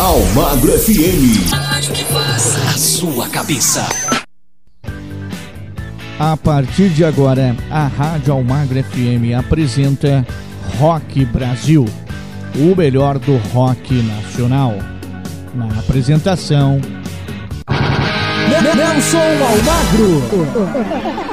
[0.00, 1.52] Almagro FM.
[1.52, 3.86] A rádio que faz a sua cabeça.
[6.18, 10.26] A partir de agora, a Rádio Almagro FM apresenta
[10.78, 11.84] Rock Brasil,
[12.56, 14.74] o melhor do rock nacional.
[15.54, 16.80] Na apresentação,
[18.48, 21.29] Nelson Almagro.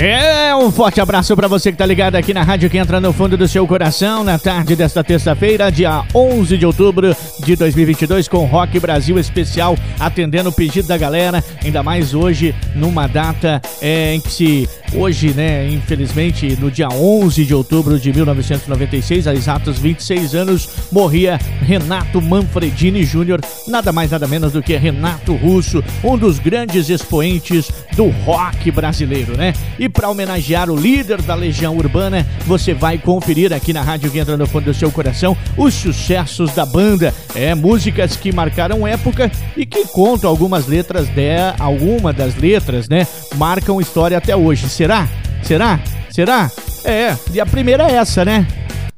[0.00, 3.12] É, um forte abraço para você que tá ligado aqui na rádio que entra no
[3.12, 8.44] fundo do seu coração na tarde desta terça-feira, dia 11 de outubro de 2022 com
[8.44, 14.20] Rock Brasil especial atendendo o pedido da galera, ainda mais hoje numa data é, em
[14.20, 20.34] que se hoje, né, infelizmente, no dia 11 de outubro de 1996, há exatos 26
[20.34, 26.38] anos, morria Renato Manfredini Júnior, nada mais nada menos do que Renato Russo, um dos
[26.38, 29.52] grandes expoentes do rock brasileiro, né?
[29.78, 34.22] E para homenagear o líder da Legião Urbana, você vai conferir aqui na rádio que
[34.24, 37.14] no fundo do seu coração os sucessos da banda.
[37.34, 43.06] É, músicas que marcaram época e que contam algumas letras de alguma das letras, né?
[43.36, 44.68] Marcam história até hoje.
[44.68, 45.08] Será?
[45.42, 45.80] Será?
[46.10, 46.50] Será?
[46.84, 48.46] É, e a primeira é essa, né?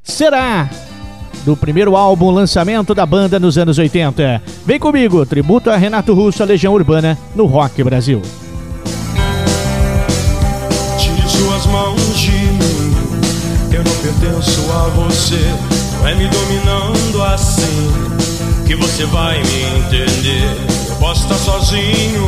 [0.02, 0.68] Será?
[1.44, 4.42] Do primeiro álbum lançamento da banda nos anos 80.
[4.66, 8.20] Vem comigo, tributo a Renato Russo, a Legião Urbana, no Rock Brasil
[11.40, 12.94] suas mãos de mim.
[13.72, 15.40] Eu não pertenço a você,
[15.98, 17.90] não é me dominando assim
[18.66, 20.44] que você vai me entender.
[20.88, 22.26] Eu posso estar sozinho,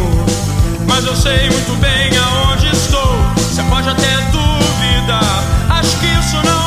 [0.88, 3.16] mas eu sei muito bem aonde estou.
[3.36, 6.61] Você pode até duvidar, acho que isso não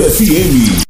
[0.00, 0.87] FM.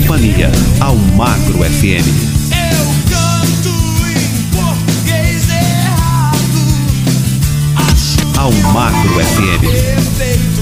[0.00, 2.06] Companhia, Almagro FM.
[2.52, 3.72] Eu canto
[4.06, 6.60] em português errado.
[7.76, 10.55] Acho Almagro FM.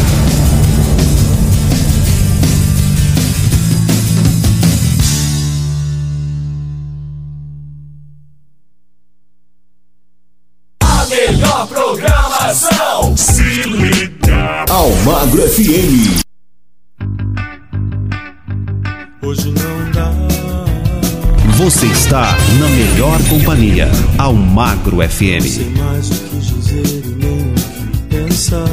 [21.81, 25.41] Você está na melhor companhia, Almagro FM.
[25.41, 28.67] Sei mais o que dizer e nem o que pensar.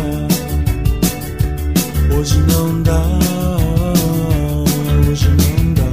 [2.14, 3.02] Hoje não dá,
[5.08, 5.84] hoje não dá.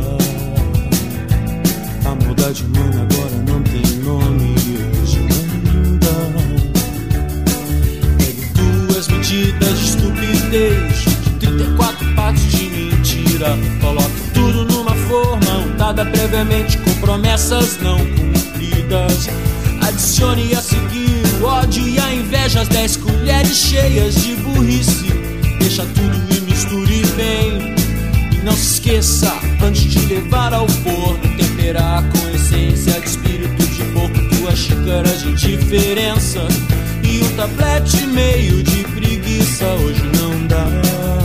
[2.10, 4.54] A maldade humana agora não tem nome.
[5.02, 6.20] Hoje não dá.
[8.18, 11.06] Pegue duas medidas de estupidez,
[11.40, 13.58] de 34 partes de mentira.
[13.80, 19.30] Coloque tudo numa forma untada previamente promessas não cumpridas.
[19.88, 25.13] Adicione a seguir o ódio e a inveja, as 10 colheres cheias de burrice.
[25.60, 27.75] Deixa tudo e misture bem.
[28.34, 29.31] E não se esqueça,
[29.63, 35.34] antes de levar ao forno, temperar com essência de espírito de porco, duas xícaras de
[35.34, 36.48] diferença.
[37.04, 41.25] E um tablete meio de preguiça, hoje não dá.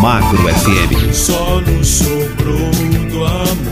[0.00, 1.12] Almagro FM.
[1.12, 2.70] Só nos sobrou
[3.10, 3.69] do amor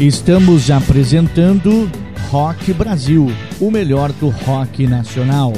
[0.00, 1.90] Estamos apresentando
[2.30, 5.52] Rock Brasil, o melhor do rock nacional.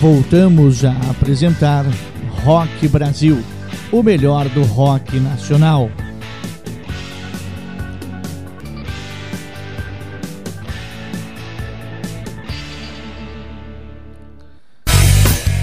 [0.00, 1.84] Voltamos a apresentar
[2.44, 3.42] Rock Brasil,
[3.90, 5.90] o melhor do rock nacional.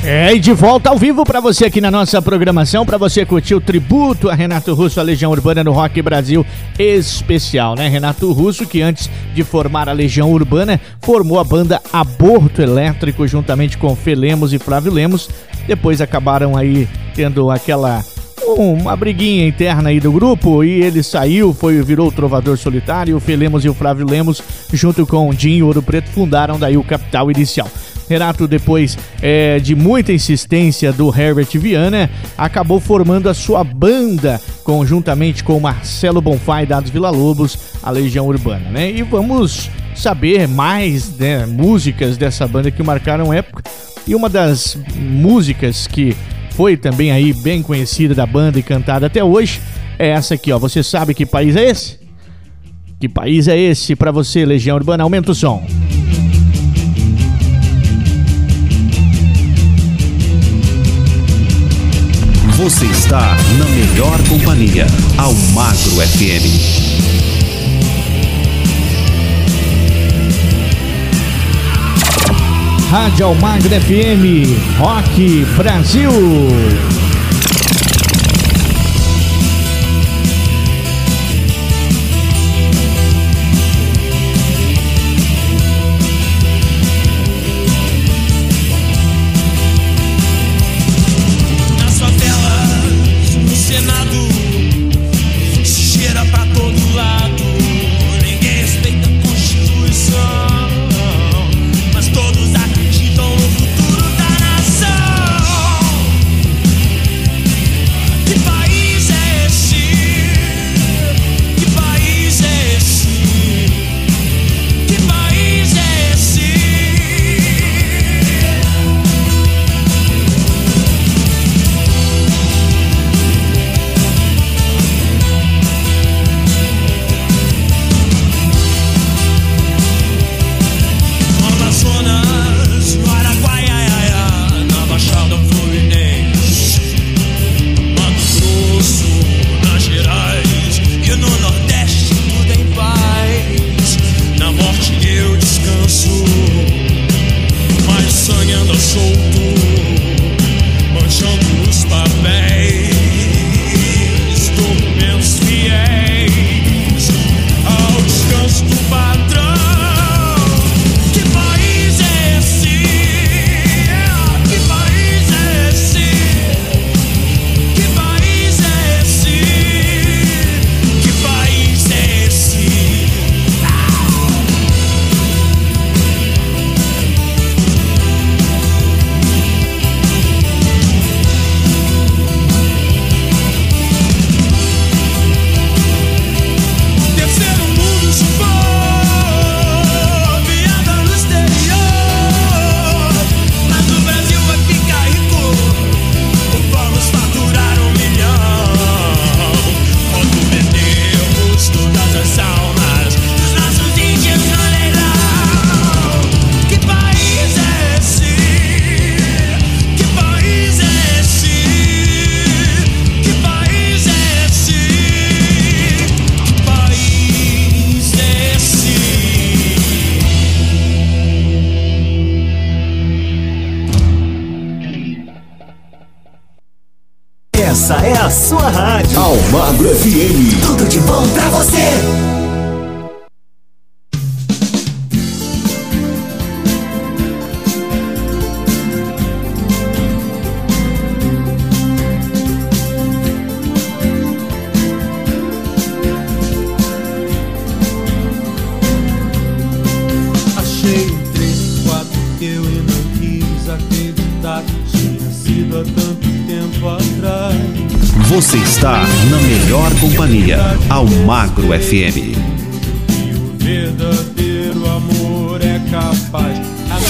[0.05, 3.55] É, e de volta ao vivo para você aqui na nossa programação, para você curtir
[3.55, 6.45] o tributo a Renato Russo, a Legião Urbana no Rock Brasil
[6.77, 7.87] especial, né?
[7.87, 13.77] Renato Russo, que antes de formar a Legião Urbana, formou a banda Aborto Elétrico juntamente
[13.77, 15.29] com Felemos e Flávio Lemos.
[15.65, 18.03] Depois acabaram aí tendo aquela
[18.57, 23.21] uma briguinha interna aí do grupo e ele saiu, foi virou o Trovador Solitário, o
[23.21, 24.43] Felemos e o Flávio Lemos,
[24.73, 27.69] junto com o Dinho Ouro Preto, fundaram daí o Capital Inicial.
[28.09, 35.43] Renato, depois é, de muita insistência do Herbert Viana, acabou formando a sua banda conjuntamente
[35.43, 38.91] com Marcelo Bonfá e Dados Vila Lobos, a Legião Urbana, né?
[38.91, 43.63] E vamos saber mais né, músicas dessa banda que marcaram época.
[44.05, 46.15] E uma das músicas que
[46.51, 49.61] foi também aí bem conhecida da banda e cantada até hoje
[49.97, 50.59] é essa aqui, ó.
[50.59, 51.99] Você sabe que país é esse?
[52.99, 55.03] Que país é esse para você, Legião Urbana?
[55.03, 55.65] Aumenta o som.
[62.63, 66.47] Você está na melhor companhia, Almagro FM.
[72.89, 76.09] Rádio Almagro FM, Rock Brasil.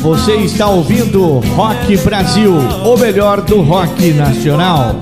[0.04, 4.98] Você está ouvindo Rock Brasil, o melhor do rock nacional.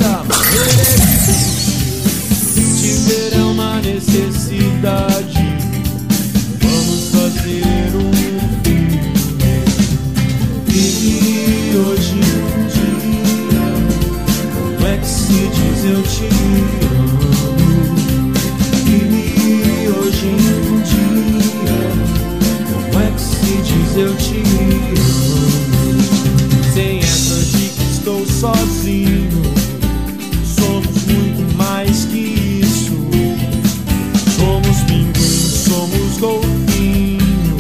[2.80, 5.31] Tiver uma necessidade
[28.42, 29.30] sozinho.
[30.44, 32.92] Somos muito mais que isso.
[34.36, 37.58] Somos pinguins, somos golfinho,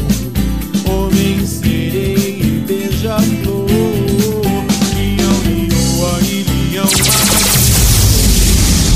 [0.90, 3.68] homem sereia e beija-flor.
[4.96, 6.90] Leão, leoa e leão.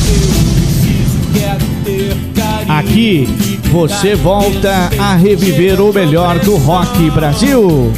[0.09, 2.73] Eu preciso, quero ter carinho.
[2.73, 3.27] Aqui
[3.71, 7.93] você volta a reviver o melhor do rock Brasil.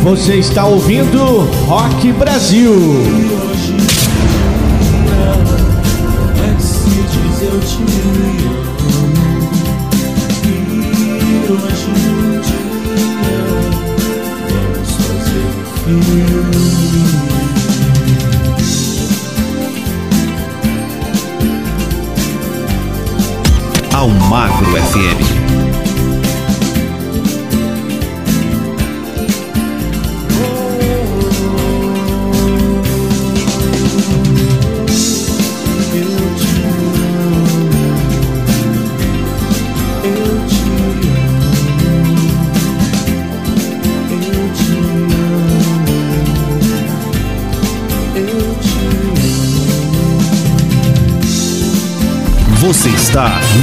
[0.05, 3.54] Você está ouvindo Rock Brasil.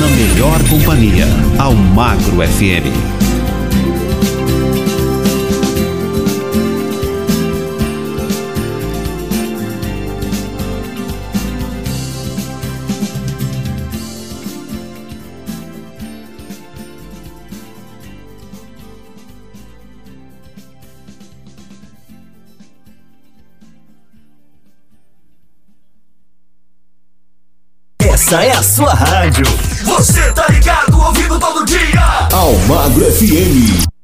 [0.03, 1.27] na melhor companhia,
[1.61, 2.91] ao Magro FM.
[28.01, 29.72] Essa é a sua rádio.
[29.93, 32.29] Você tá ligado, ouvindo todo dia.
[32.33, 34.02] Almagro FM.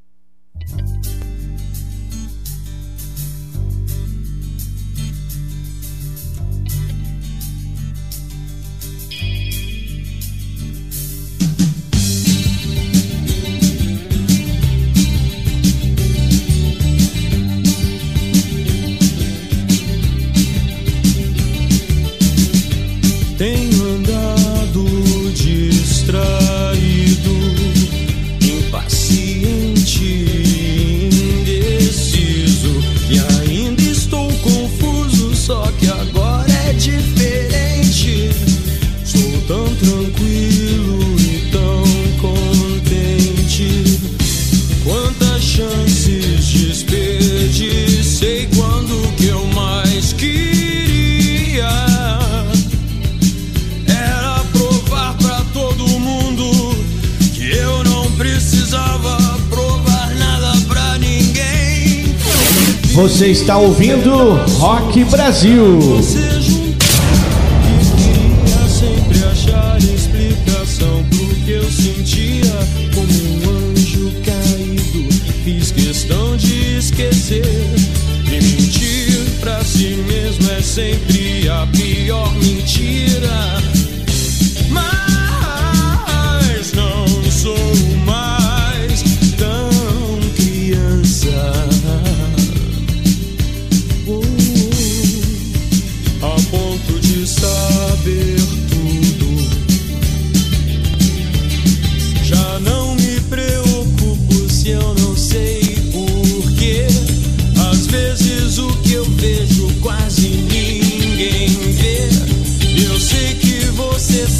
[63.30, 65.78] está ouvindo Rock Brasil.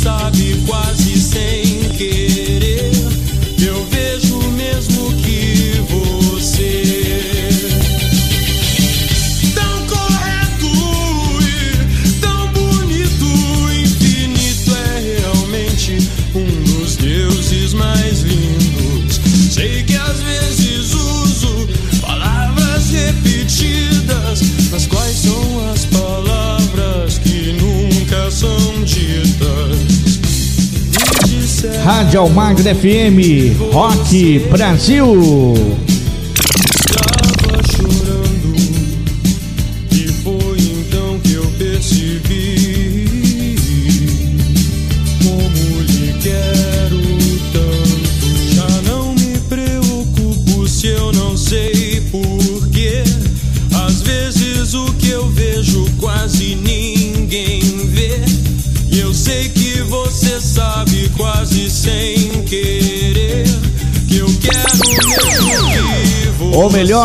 [0.09, 1.08] sabe quase
[31.89, 35.88] Rádio Almagro FM, Rock Brasil.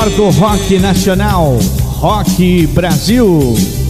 [0.04, 1.58] Melhor do rock nacional,
[2.02, 3.83] Rock Brasil.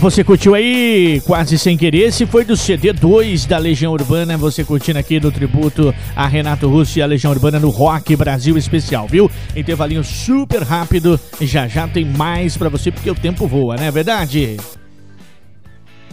[0.00, 2.08] Você curtiu aí, quase sem querer.
[2.08, 4.36] Esse foi do CD 2 da Legião Urbana.
[4.38, 8.56] Você curtindo aqui no tributo a Renato Russo e a Legião Urbana no Rock Brasil
[8.56, 9.30] Especial, viu?
[9.54, 11.20] Intervalinho super rápido.
[11.42, 14.56] Já já tem mais pra você, porque o tempo voa, não é verdade?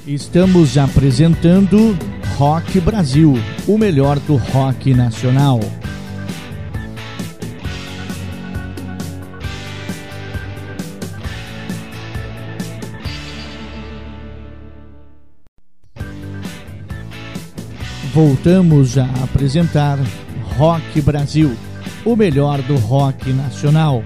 [0.06, 1.98] Estamos apresentando
[2.36, 5.62] Rock Brasil, o melhor do rock nacional.
[18.18, 20.00] Voltamos a apresentar
[20.58, 21.56] Rock Brasil,
[22.04, 24.04] o melhor do rock nacional.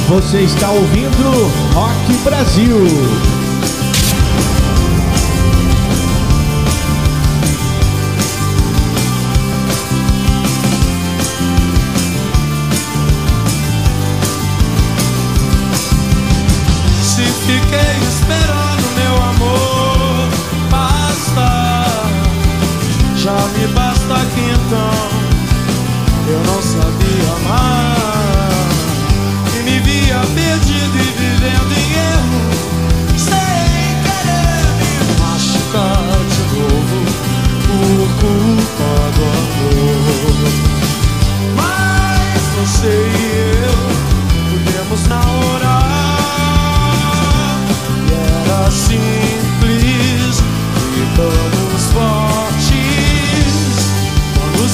[0.09, 1.31] Você está ouvindo
[1.75, 3.38] Rock Brasil.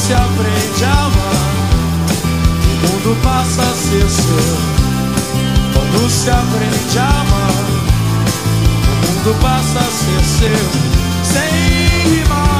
[0.04, 1.54] Se aprende a amar.
[2.82, 4.58] O mundo passa a ser seu.
[5.72, 7.64] Quando se aprende a amar,
[8.84, 10.64] o mundo passa a ser seu.
[11.24, 12.53] Sem rimar,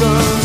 [0.00, 0.39] sun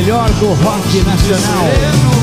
[0.00, 1.66] melhor do rock nacional.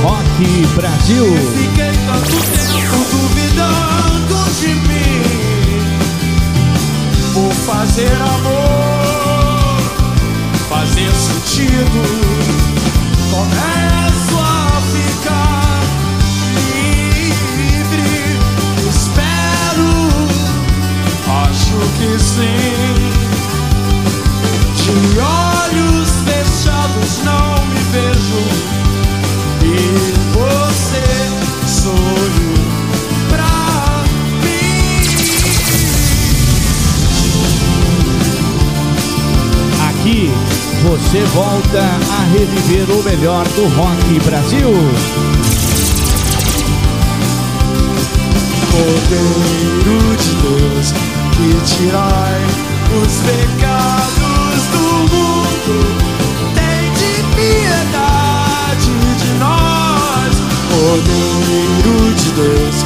[0.02, 1.26] Rock Brasil.
[1.56, 5.22] Fiquei tanto tempo duvidando de mim
[7.34, 9.78] por fazer amor,
[10.68, 12.02] fazer sentido.
[13.30, 15.82] Começo a ficar
[16.74, 18.10] livre.
[18.90, 19.92] Espero,
[21.46, 23.18] acho que sim.
[24.84, 25.97] De olhos
[40.88, 44.72] você volta a reviver o melhor do rock Brasil.
[48.72, 50.94] Cordeiro de Deus,
[51.34, 52.42] que tirai
[53.04, 55.76] os pecados do mundo,
[56.56, 60.34] tem de piedade de nós.
[60.70, 62.78] Cordeiro de Deus,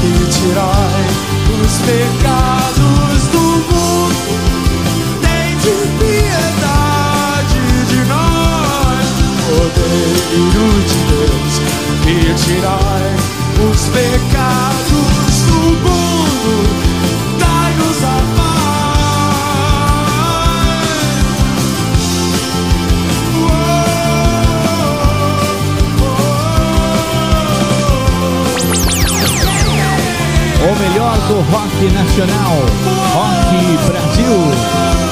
[0.00, 1.04] que tirai
[1.62, 4.31] os pecados do mundo,
[9.92, 11.52] Cordeiro de Deus,
[12.02, 13.12] que tirai
[13.70, 16.52] os pecados do mundo,
[17.38, 18.06] dai-nos a
[30.64, 32.54] O melhor do rock nacional.
[33.12, 33.50] Rock
[33.88, 35.11] Brasil.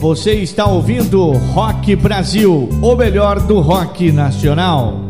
[0.00, 5.09] Você está ouvindo Rock Brasil, o melhor do rock nacional.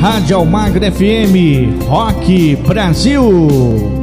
[0.00, 3.99] Rádio Almagro FM, Rock Brasil.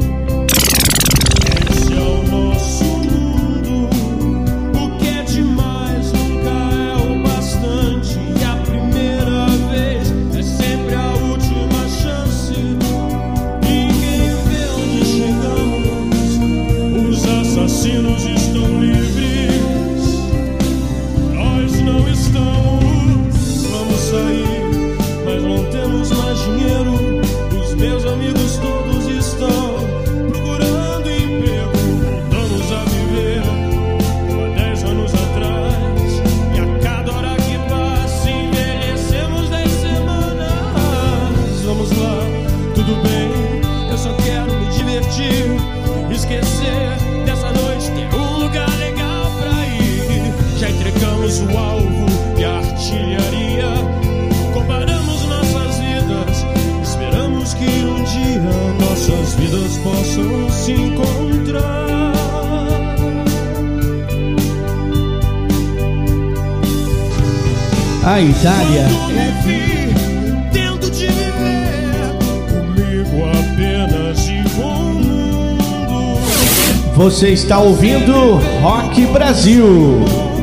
[77.07, 80.36] Você está ouvindo Rock Brasil.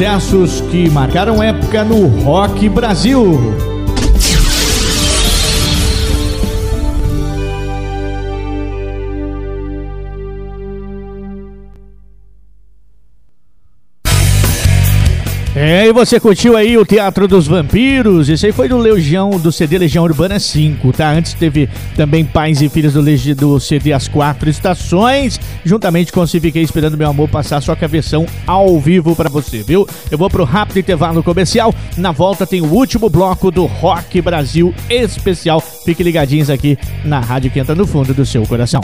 [0.00, 3.69] sucessos que marcaram época no rock Brasil.
[15.62, 18.30] É, e você curtiu aí o Teatro dos Vampiros?
[18.30, 21.10] Isso aí foi do Legião, do CD Legião Urbana 5, tá?
[21.10, 26.26] Antes teve também Pais e Filhos do, Legi, do CD As Quatro Estações, juntamente com
[26.26, 29.86] Se Fiquei Esperando Meu Amor Passar, só que a versão ao vivo para você, viu?
[30.10, 34.74] Eu vou pro rápido intervalo comercial, na volta tem o último bloco do Rock Brasil
[34.88, 35.60] especial.
[35.60, 38.80] Fique ligadinhos aqui na rádio que entra no fundo do seu coração.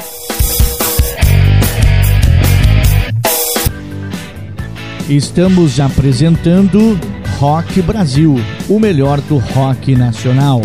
[5.08, 6.98] Estamos apresentando
[7.38, 8.34] Rock Brasil,
[8.68, 10.60] o melhor do rock nacional.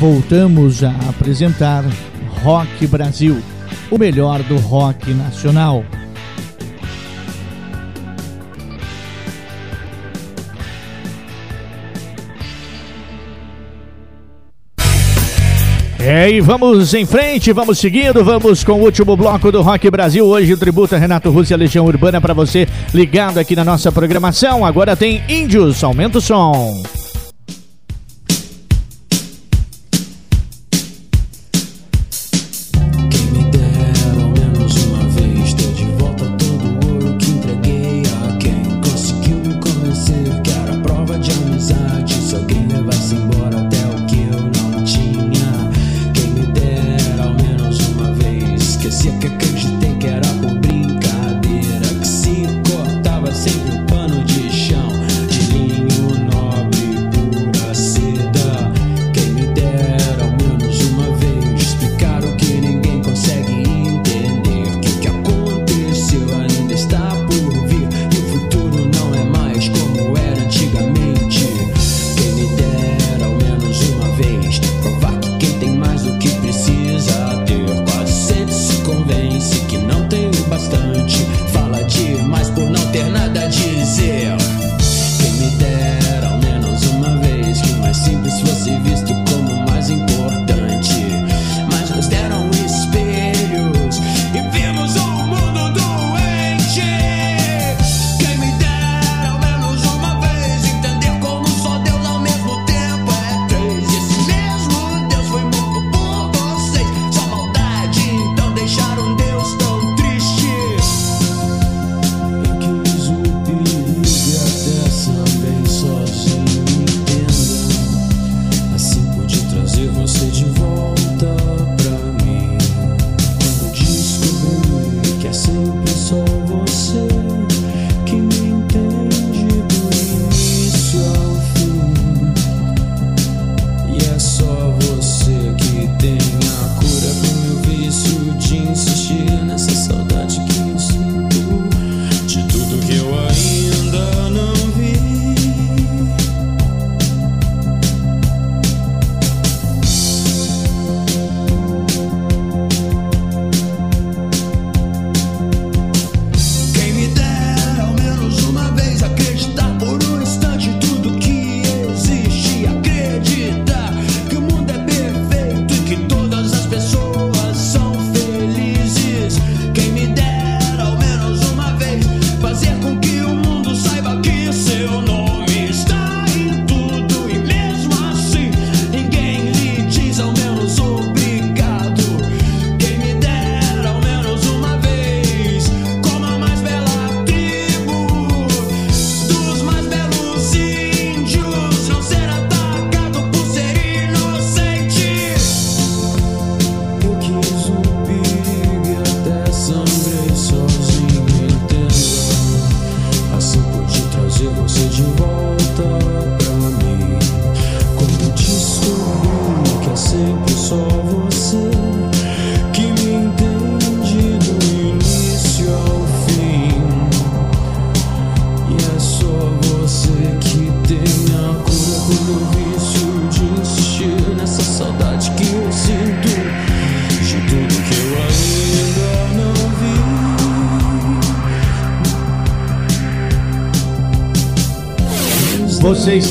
[0.00, 1.84] Voltamos a apresentar
[2.42, 3.42] Rock Brasil,
[3.90, 5.84] o melhor do rock nacional.
[16.04, 20.26] É, e vamos em frente, vamos seguindo, vamos com o último bloco do Rock Brasil.
[20.26, 24.66] Hoje tributa Renato Russo e a Legião Urbana para você ligado aqui na nossa programação.
[24.66, 26.82] Agora tem Índios, aumenta o som.
[88.02, 88.72] Você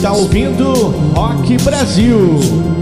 [0.02, 0.74] está ouvindo
[1.14, 2.81] Rock Brasil.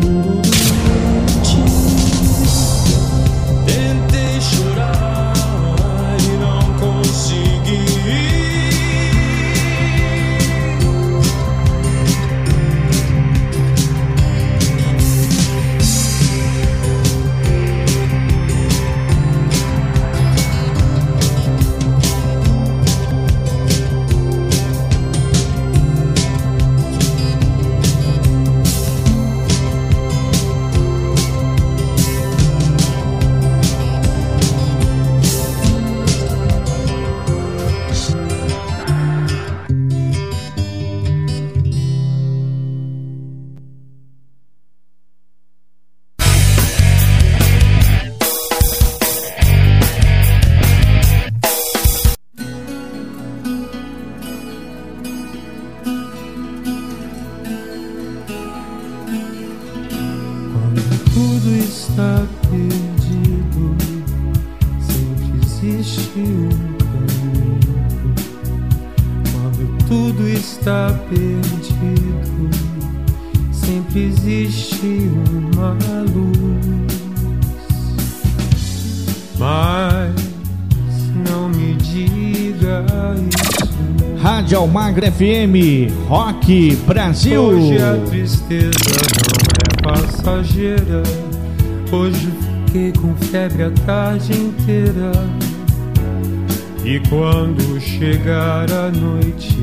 [74.60, 75.72] Existe uma
[76.14, 77.00] luz.
[79.38, 80.14] Mas
[81.30, 82.86] não me diga
[83.16, 84.20] isso.
[84.22, 87.42] Rádio Almagra FM, Rock Brasil.
[87.42, 88.80] Hoje a tristeza
[89.16, 91.04] não é passageira.
[91.92, 92.30] Hoje
[92.66, 95.12] fiquei com febre a tarde inteira.
[96.84, 99.58] E quando chegar a noite,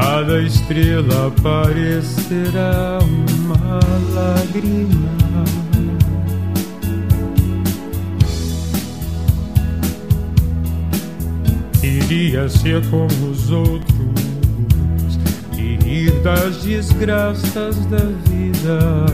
[0.00, 3.78] cada estrela parecerá uma
[4.12, 5.44] lágrima.
[11.80, 13.86] Iria ser como os outros
[15.56, 19.06] e rir das desgraças da vida,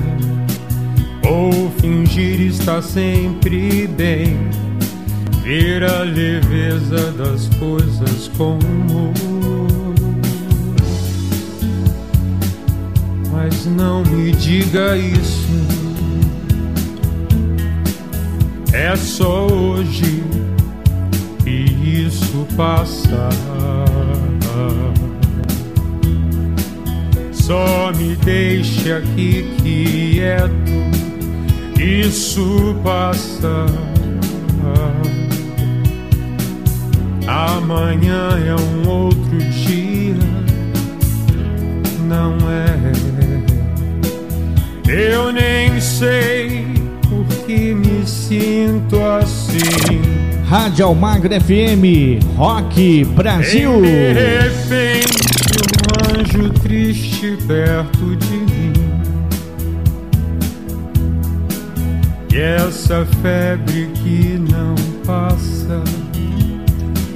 [1.29, 4.39] ou fingir estar sempre bem,
[5.43, 8.59] ver a leveza das coisas com
[13.43, 15.49] Mas não me diga isso,
[18.71, 20.23] é só hoje
[21.47, 23.31] e isso passa.
[27.33, 33.65] Só me deixe aqui quieto, isso passa.
[37.27, 40.15] Amanhã é um outro dia,
[42.07, 43.20] não é?
[44.93, 46.67] Eu nem sei
[47.09, 50.01] por que me sinto assim.
[50.49, 53.81] Rádio Almagra FM, Rock Brasil.
[53.83, 55.31] De repente,
[55.79, 58.73] um anjo triste perto de mim.
[62.35, 64.75] E essa febre que não
[65.07, 65.85] passa.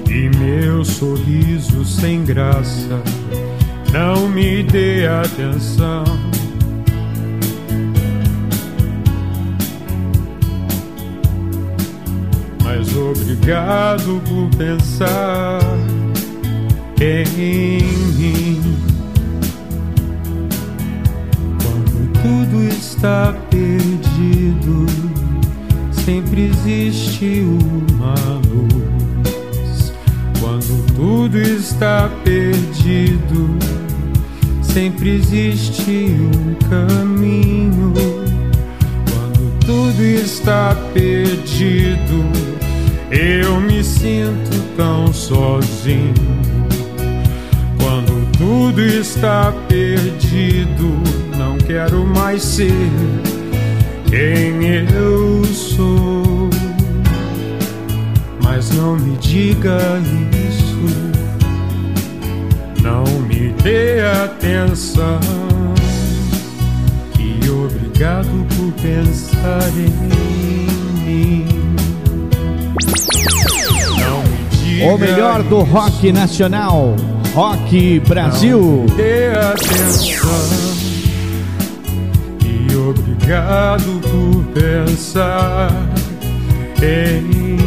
[0.09, 3.03] E meu sorriso sem graça.
[3.93, 6.05] Não me dê atenção.
[13.45, 15.61] Obrigado por pensar
[16.99, 18.63] em mim.
[21.61, 24.87] Quando tudo está perdido,
[25.93, 28.15] sempre existe uma
[28.49, 29.93] luz.
[30.41, 33.59] Quando tudo está perdido,
[34.63, 37.93] sempre existe um caminho.
[39.11, 42.25] Quando tudo está perdido,
[43.15, 46.15] eu me sinto tão sozinho.
[47.79, 51.01] Quando tudo está perdido,
[51.37, 52.73] não quero mais ser
[54.11, 56.51] quem eu sou.
[58.43, 59.79] Mas não me diga
[60.49, 60.77] isso,
[62.83, 65.21] não me dê atenção.
[67.19, 70.34] E obrigado por pensar em
[74.83, 76.97] O melhor do rock nacional,
[77.35, 78.87] Rock Brasil.
[78.97, 80.31] Dê atenção
[82.45, 85.71] e obrigado por pensar
[86.83, 87.64] em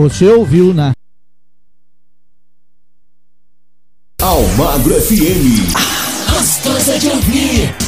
[0.00, 0.92] Você ouviu na
[4.22, 5.74] Almagro FM.
[6.30, 7.87] Gostosa de ouvir.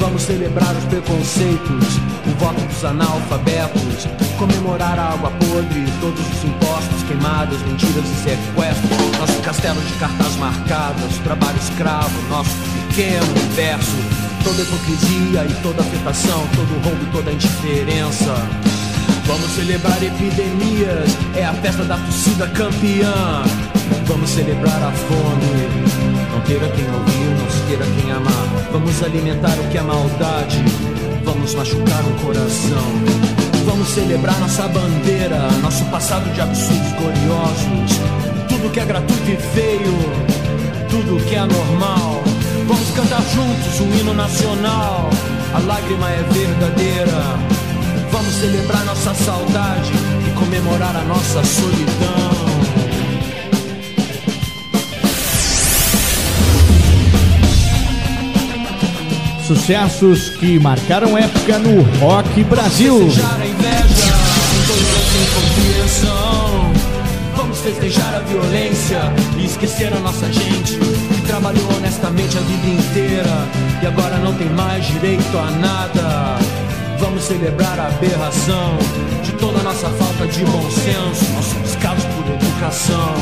[0.00, 1.96] Vamos celebrar os preconceitos,
[2.26, 4.06] o voto dos analfabetos.
[4.38, 9.18] Comemorar a água podre, todos os impostos, queimadas, mentiras e sequestros.
[9.18, 12.56] Nosso castelo de cartas marcadas, trabalho escravo, nosso
[12.88, 13.96] pequeno universo.
[14.44, 18.77] Toda hipocrisia e toda afetação, todo roubo e toda indiferença.
[19.28, 23.42] Vamos celebrar epidemias, é a festa da torcida campeã.
[24.06, 25.68] Vamos celebrar a fome,
[26.32, 28.70] não ter a quem ouvir, não se ter a quem amar.
[28.72, 30.64] Vamos alimentar o que é maldade,
[31.24, 33.28] vamos machucar um coração.
[33.66, 38.00] Vamos celebrar nossa bandeira, nosso passado de absurdos gloriosos.
[38.48, 42.22] Tudo que é gratuito e feio, tudo que é anormal.
[42.66, 45.10] Vamos cantar juntos um hino nacional,
[45.52, 47.57] a lágrima é verdadeira.
[48.18, 49.92] Vamos celebrar nossa saudade
[50.26, 52.48] e comemorar a nossa solidão.
[59.46, 62.98] Sucessos que marcaram época no Rock Brasil.
[63.04, 64.14] Festejar a inveja,
[64.62, 66.72] intolerância e.
[67.36, 69.00] Vamos festejar a violência
[69.38, 70.76] e esquecer a nossa gente
[71.14, 73.48] que trabalhou honestamente a vida inteira
[73.80, 76.38] e agora não tem mais direito a nada.
[76.98, 78.76] Vamos celebrar a aberração
[79.22, 83.14] de toda nossa falta de bom senso, nosso descaso por educação.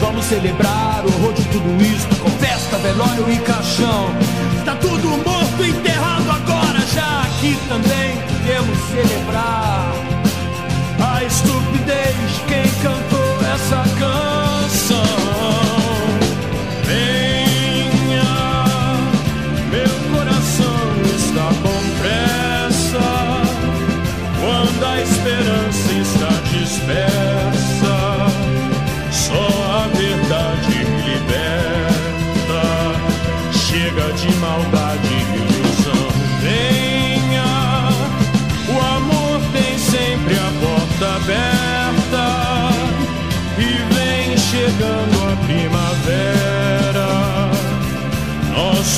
[0.00, 4.10] Vamos celebrar o horror de tudo isso, com festa, velório e caixão.
[4.58, 9.92] Está tudo morto, enterrado agora, já aqui também podemos celebrar
[11.00, 15.67] a estupidez de quem cantou essa canção.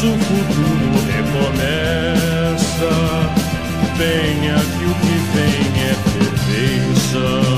[0.03, 2.89] Nosso futuro recomeça.
[3.99, 7.50] Venha que o que vem é perfeição.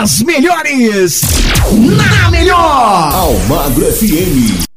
[0.00, 1.22] As melhores!
[1.72, 3.12] Na melhor!
[3.12, 4.67] Almagro FM.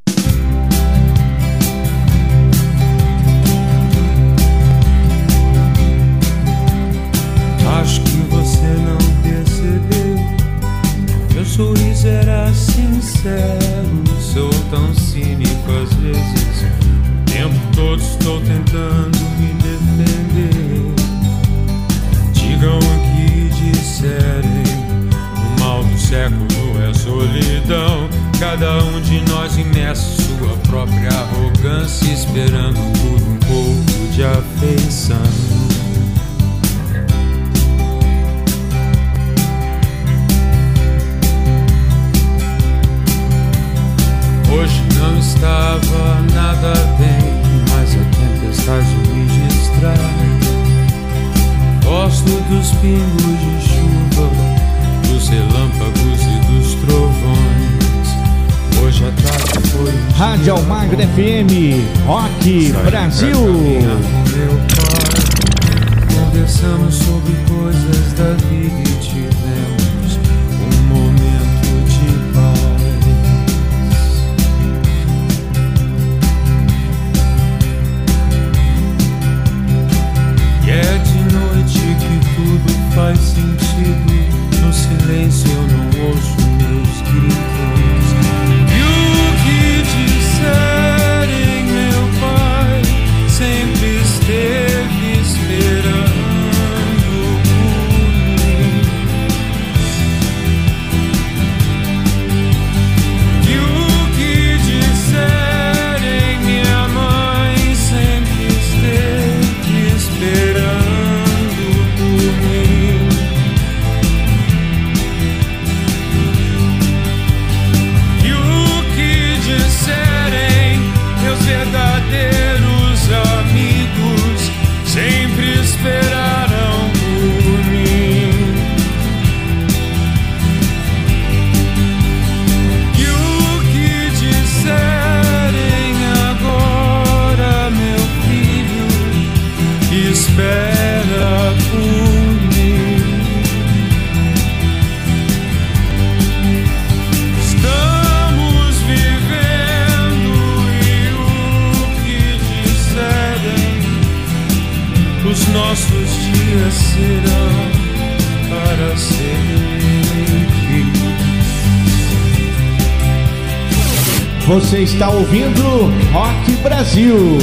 [164.82, 167.38] Está ouvindo Rock Brasil.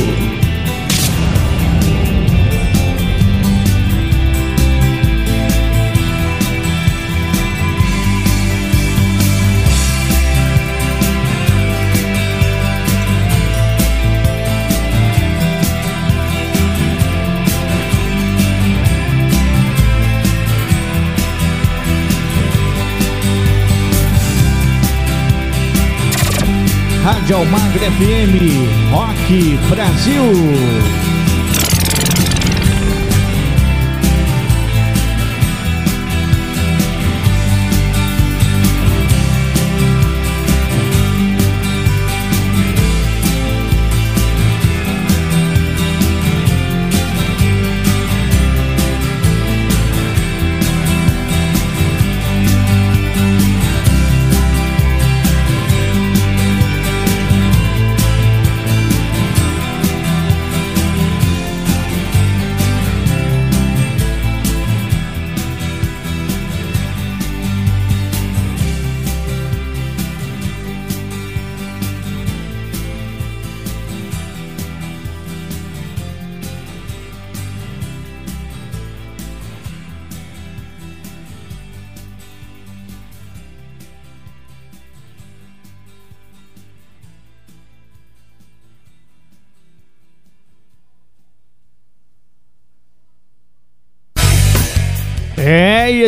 [27.29, 31.08] Rádio Almagro FM, Rock Brasil.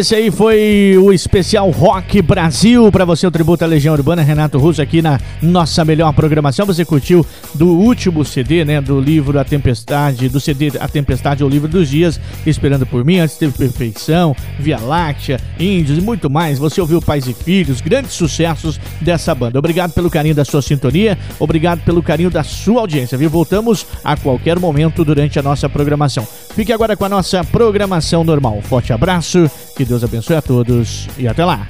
[0.02, 4.58] Esse aí foi o especial Rock Brasil para você, o tributo à Legião Urbana, Renato
[4.58, 6.66] Russo aqui na nossa melhor programação.
[6.66, 7.24] Você curtiu
[7.54, 11.88] do último CD, né, do livro A Tempestade, do CD A Tempestade, o livro dos
[11.88, 16.58] dias, Esperando por mim, antes teve Perfeição, Via Láctea, Índios e muito mais.
[16.58, 19.60] Você ouviu Pais e Filhos, grandes sucessos dessa banda.
[19.60, 23.30] Obrigado pelo carinho da sua sintonia, obrigado pelo carinho da sua audiência, viu?
[23.30, 26.28] Voltamos a qualquer momento durante a nossa programação.
[26.56, 28.60] Fique agora com a nossa programação normal.
[28.64, 31.68] Forte abraço, que Deus abençoe a todos e até lá.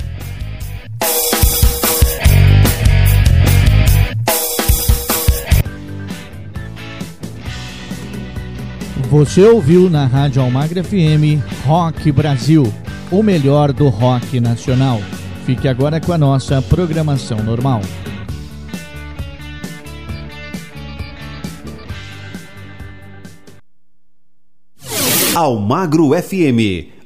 [9.10, 12.64] Você ouviu na Rádio Almagre FM Rock Brasil,
[13.12, 15.02] o melhor do rock nacional.
[15.46, 17.82] Fique agora com a nossa programação normal.
[25.36, 27.01] Almagro FM